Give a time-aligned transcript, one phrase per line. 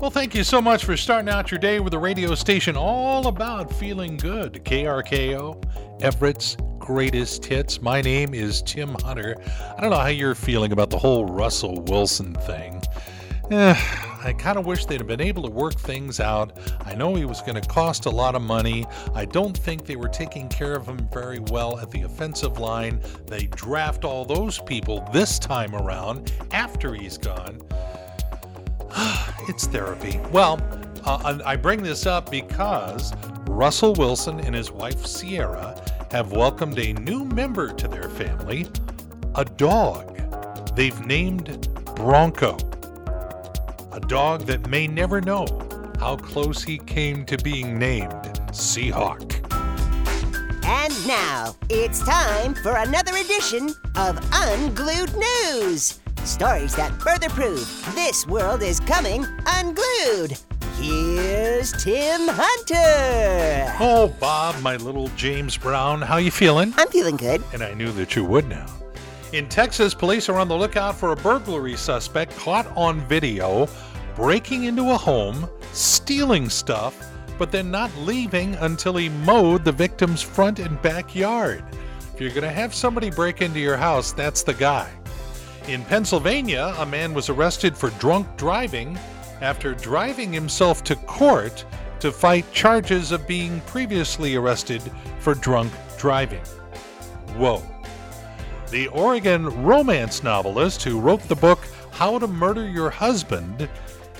[0.00, 3.26] Well, thank you so much for starting out your day with a radio station all
[3.26, 4.64] about feeling good.
[4.64, 5.60] KRKO,
[6.00, 7.82] Everett's greatest hits.
[7.82, 9.34] My name is Tim Hunter.
[9.76, 12.80] I don't know how you're feeling about the whole Russell Wilson thing.
[13.50, 13.74] Eh,
[14.22, 16.56] I kind of wish they'd have been able to work things out.
[16.86, 18.86] I know he was going to cost a lot of money.
[19.16, 23.00] I don't think they were taking care of him very well at the offensive line.
[23.26, 27.60] They draft all those people this time around after he's gone.
[29.46, 30.20] It's therapy.
[30.32, 30.60] Well,
[31.04, 33.12] uh, I bring this up because
[33.48, 38.66] Russell Wilson and his wife Sierra have welcomed a new member to their family
[39.34, 40.16] a dog.
[40.74, 42.56] They've named Bronco.
[43.92, 45.46] A dog that may never know
[45.98, 48.10] how close he came to being named
[48.52, 49.34] Seahawk.
[50.64, 56.00] And now it's time for another edition of Unglued News.
[56.28, 60.38] Stories that further prove this world is coming unglued.
[60.74, 63.74] Here's Tim Hunter.
[63.80, 66.74] Oh, Bob, my little James Brown, how you feeling?
[66.76, 67.42] I'm feeling good.
[67.54, 68.66] And I knew that you would now.
[69.32, 73.66] In Texas, police are on the lookout for a burglary suspect caught on video
[74.14, 80.20] breaking into a home, stealing stuff, but then not leaving until he mowed the victim's
[80.20, 81.64] front and backyard.
[82.12, 84.92] If you're going to have somebody break into your house, that's the guy.
[85.68, 88.98] In Pennsylvania, a man was arrested for drunk driving
[89.42, 91.66] after driving himself to court
[92.00, 94.80] to fight charges of being previously arrested
[95.18, 96.40] for drunk driving.
[97.36, 97.62] Whoa.
[98.70, 101.58] The Oregon romance novelist who wrote the book
[101.90, 103.68] How to Murder Your Husband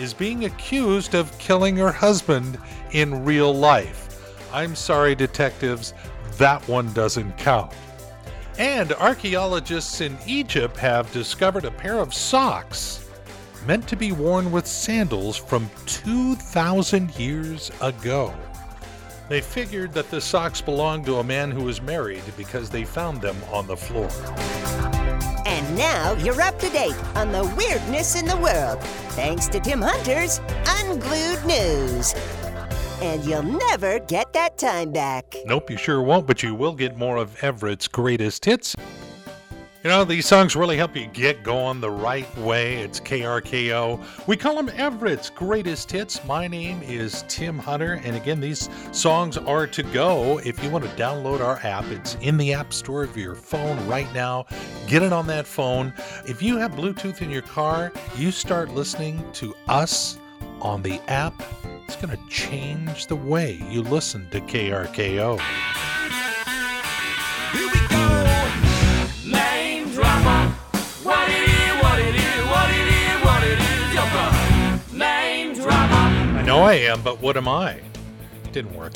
[0.00, 2.58] is being accused of killing her husband
[2.90, 4.34] in real life.
[4.52, 5.94] I'm sorry, detectives,
[6.38, 7.72] that one doesn't count.
[8.58, 13.06] And archaeologists in Egypt have discovered a pair of socks
[13.66, 18.32] meant to be worn with sandals from 2,000 years ago.
[19.28, 23.20] They figured that the socks belonged to a man who was married because they found
[23.20, 24.08] them on the floor.
[25.44, 28.80] And now you're up to date on the weirdness in the world,
[29.10, 32.14] thanks to Tim Hunter's Unglued News
[33.00, 35.34] and you'll never get that time back.
[35.44, 38.74] Nope, you sure won't, but you will get more of Everett's greatest hits.
[39.86, 42.78] You know, these songs really help you get going the right way.
[42.78, 44.26] It's KRKO.
[44.26, 46.24] We call them Everett's greatest hits.
[46.24, 50.38] My name is Tim Hunter, and again, these songs are to go.
[50.38, 53.86] If you want to download our app, it's in the App Store of your phone
[53.86, 54.46] right now.
[54.88, 55.92] Get it on that phone.
[56.26, 60.18] If you have Bluetooth in your car, you start listening to us
[60.60, 61.40] on the app
[61.86, 65.40] it's going to change the way you listen to KRKO.
[67.52, 69.38] Here we go.
[69.38, 70.48] Name drama.
[71.04, 73.94] What it is, what it is, what it is, what it is.
[74.92, 76.38] Your name drama.
[76.38, 77.80] I know I am, but what am I?
[78.50, 78.94] Didn't work.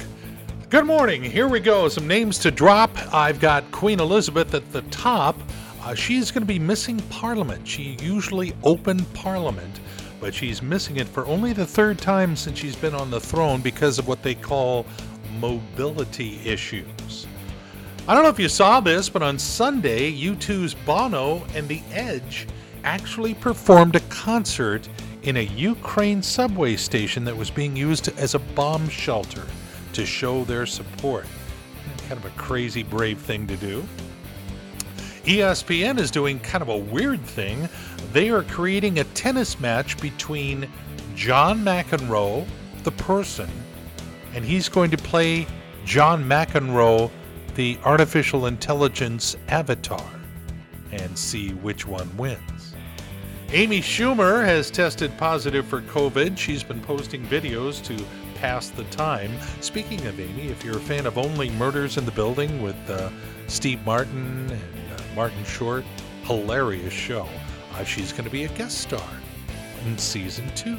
[0.69, 1.23] Good morning.
[1.23, 1.89] Here we go.
[1.89, 2.91] Some names to drop.
[3.15, 5.39] I've got Queen Elizabeth at the top.
[5.83, 7.67] Uh, she's going to be missing Parliament.
[7.67, 9.81] She usually opened Parliament
[10.21, 13.61] but she's missing it for only the third time since she's been on the throne
[13.61, 14.87] because of what they call
[15.39, 17.27] mobility issues.
[18.07, 22.47] I don't know if you saw this, but on Sunday, U2's Bono and The Edge
[22.85, 24.89] actually performed a concert
[25.23, 29.47] in a Ukraine subway station that was being used as a bomb shelter
[29.93, 31.27] to show their support.
[32.09, 33.85] Kind of a crazy, brave thing to do.
[35.31, 37.69] ESPN is doing kind of a weird thing.
[38.13, 40.69] They are creating a tennis match between
[41.15, 42.45] John McEnroe,
[42.83, 43.49] the person,
[44.35, 45.47] and he's going to play
[45.85, 47.13] John McEnroe,
[47.55, 50.05] the artificial intelligence avatar,
[50.91, 52.75] and see which one wins.
[53.53, 56.37] Amy Schumer has tested positive for COVID.
[56.37, 58.05] She's been posting videos to
[58.35, 59.31] pass the time.
[59.61, 63.11] Speaking of Amy, if you're a fan of Only Murders in the Building with uh,
[63.47, 64.80] Steve Martin and
[65.15, 65.85] Martin Short.
[66.25, 67.29] Hilarious show.
[67.75, 69.09] Uh, she's going to be a guest star
[69.85, 70.79] in season two.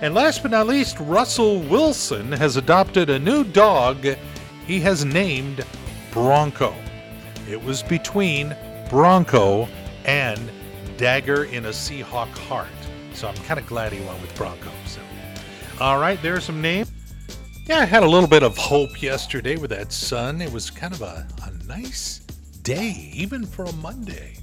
[0.00, 4.06] And last but not least, Russell Wilson has adopted a new dog
[4.66, 5.64] he has named
[6.12, 6.74] Bronco.
[7.48, 8.54] It was between
[8.90, 9.66] Bronco
[10.04, 10.38] and
[10.96, 12.68] Dagger in a Seahawk Heart.
[13.14, 14.70] So I'm kind of glad he went with Bronco.
[14.86, 15.00] So.
[15.80, 16.92] All right, there's some names.
[17.66, 20.40] Yeah, I had a little bit of hope yesterday with that sun.
[20.40, 22.20] It was kind of a, a nice
[22.68, 24.34] day, even for a Monday.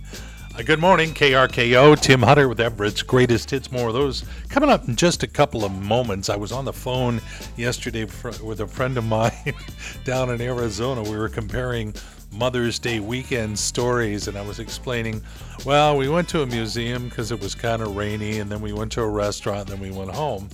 [0.57, 2.01] Uh, good morning, KRKO.
[2.01, 3.71] Tim Hunter with Everett's greatest hits.
[3.71, 6.27] More of those coming up in just a couple of moments.
[6.27, 7.21] I was on the phone
[7.55, 8.07] yesterday
[8.43, 9.53] with a friend of mine
[10.05, 11.03] down in Arizona.
[11.03, 11.93] We were comparing
[12.31, 15.21] Mother's Day weekend stories, and I was explaining,
[15.63, 18.73] well, we went to a museum because it was kind of rainy, and then we
[18.73, 20.49] went to a restaurant, and then we went home.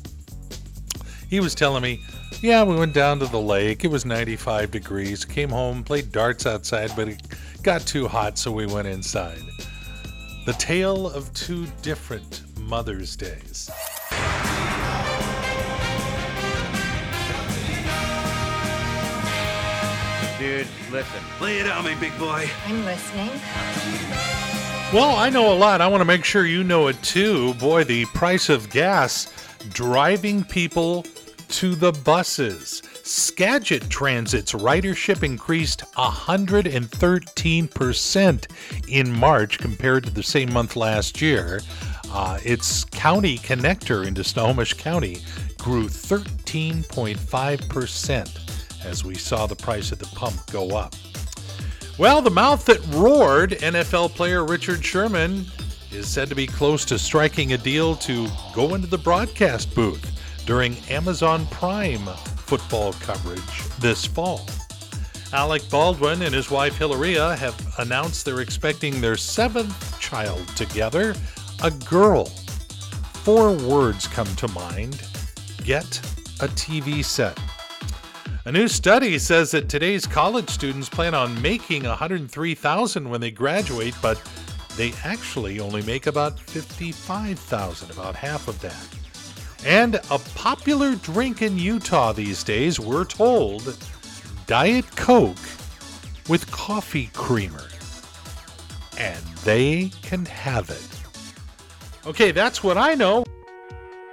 [1.32, 2.02] He was telling me,
[2.42, 3.86] yeah, we went down to the lake.
[3.86, 5.24] It was 95 degrees.
[5.24, 7.22] Came home, played darts outside, but it
[7.64, 9.42] got too hot, so we went inside.
[10.46, 13.72] The tale of two different Mother's Days.
[20.38, 21.24] Dude, listen.
[21.40, 22.50] Lay it on me, big boy.
[22.66, 23.30] I'm listening.
[24.94, 25.80] Well, I know a lot.
[25.80, 27.54] I want to make sure you know it too.
[27.54, 29.32] Boy, the price of gas
[29.70, 31.06] driving people
[31.52, 32.82] to the buses.
[33.04, 38.48] Skagit Transit's ridership increased 113%
[38.88, 41.60] in March compared to the same month last year.
[42.10, 45.18] Uh, its county connector into Snohomish County
[45.58, 50.96] grew 13.5% as we saw the price at the pump go up.
[51.98, 55.46] Well, the mouth that roared, NFL player Richard Sherman,
[55.92, 60.11] is said to be close to striking a deal to go into the broadcast booth
[60.46, 62.06] during Amazon Prime
[62.52, 64.46] football coverage this fall.
[65.34, 71.16] Alec Baldwin and his wife Hilaria have announced they're expecting their seventh child together,
[71.64, 72.26] a girl.
[73.24, 75.02] Four words come to mind
[75.64, 76.00] get
[76.42, 77.40] a TV set.
[78.46, 83.96] A new study says that today's college students plan on making 103,000 when they graduate,
[84.02, 84.22] but
[84.76, 89.01] they actually only make about 55,000, about half of that.
[89.66, 93.78] And a popular drink in Utah these days, we're told,
[94.48, 95.38] Diet Coke
[96.28, 97.68] with coffee creamer.
[98.98, 102.08] And they can have it.
[102.08, 103.24] Okay, that's what I know.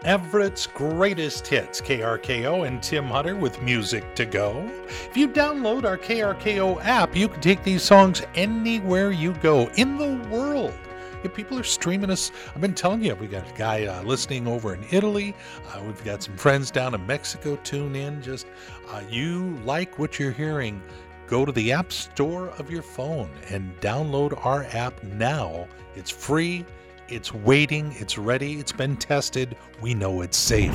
[0.05, 4.71] Everett's greatest hits, KRKO and Tim Hunter with music to go.
[4.87, 9.99] If you download our KRKO app, you can take these songs anywhere you go in
[9.99, 10.79] the world.
[11.25, 14.47] If people are streaming us, I've been telling you, we got a guy uh, listening
[14.47, 15.35] over in Italy.
[15.67, 18.23] Uh, we've got some friends down in Mexico tune in.
[18.23, 18.47] Just
[18.91, 20.83] uh, you like what you're hearing,
[21.27, 25.67] go to the App Store of your phone and download our app now.
[25.97, 26.65] It's free.
[27.09, 29.57] It's waiting, it's ready, it's been tested.
[29.81, 30.75] We know it's safe.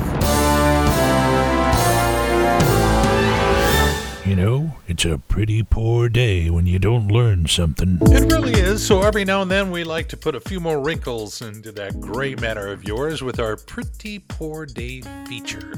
[4.33, 8.00] You know, it's a pretty poor day when you don't learn something.
[8.01, 8.83] It really is.
[8.83, 12.01] So every now and then we like to put a few more wrinkles into that
[12.01, 15.75] gray matter of yours with our pretty poor day feature.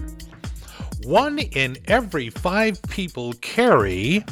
[1.03, 4.23] One in every five people carry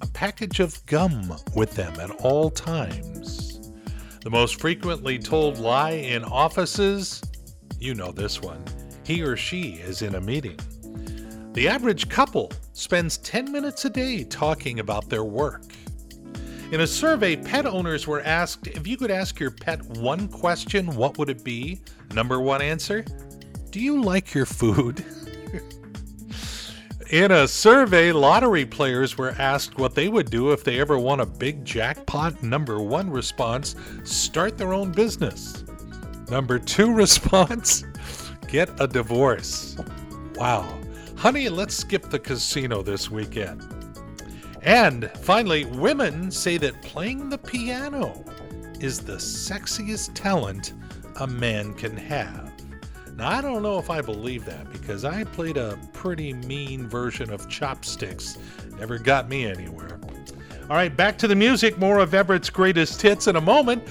[0.00, 3.72] a package of gum with them at all times.
[4.20, 7.20] The most frequently told lie in offices?
[7.80, 8.64] You know this one.
[9.02, 10.60] He or she is in a meeting.
[11.54, 15.62] The average couple spends 10 minutes a day talking about their work.
[16.72, 20.94] In a survey, pet owners were asked if you could ask your pet one question,
[20.94, 21.80] what would it be?
[22.12, 23.04] Number one answer
[23.70, 25.04] Do you like your food?
[27.10, 31.20] In a survey, lottery players were asked what they would do if they ever won
[31.20, 32.42] a big jackpot.
[32.42, 35.64] Number one response start their own business.
[36.28, 37.84] Number two response
[38.48, 39.76] get a divorce.
[40.34, 40.83] Wow.
[41.24, 43.66] Honey, let's skip the casino this weekend.
[44.60, 48.22] And finally, women say that playing the piano
[48.78, 50.74] is the sexiest talent
[51.20, 52.52] a man can have.
[53.16, 57.32] Now, I don't know if I believe that because I played a pretty mean version
[57.32, 58.36] of chopsticks.
[58.78, 59.98] Never got me anywhere.
[60.68, 61.78] All right, back to the music.
[61.78, 63.82] More of Everett's greatest hits in a moment.